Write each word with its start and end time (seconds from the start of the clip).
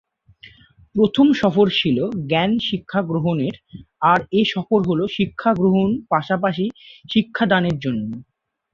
প্রথম 0.95 1.27
সফর 1.41 1.67
ছিল 1.79 1.97
জ্ঞান 2.29 2.51
শিক্ষা 2.67 2.99
গ্রহণের 3.09 3.55
আর 4.03 4.19
এ 4.31 4.41
সফর 4.53 4.79
হলো 4.89 5.03
শিক্ষা 5.17 5.51
গ্রহণ 5.53 5.89
পাশাপাশি 6.11 6.65
শিক্ষাদানের 7.09 7.77
জন্য। 7.83 8.09